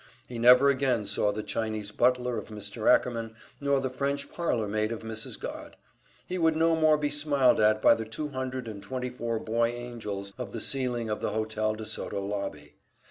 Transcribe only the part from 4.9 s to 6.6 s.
of Mrs. Godd. He would